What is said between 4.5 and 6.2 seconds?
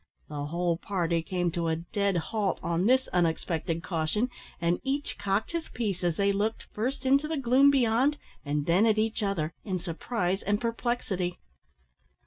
and each cocked his piece as